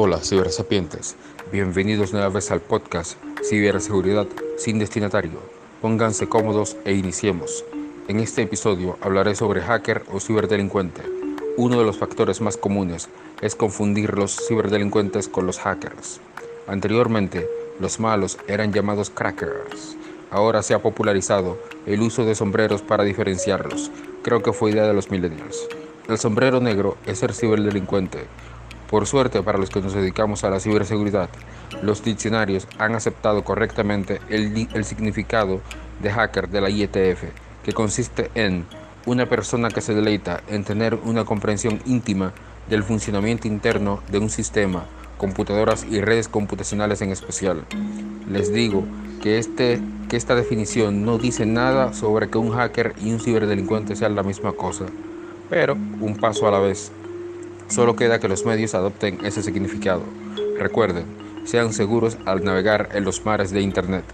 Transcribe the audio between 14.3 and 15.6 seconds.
ciberdelincuentes con los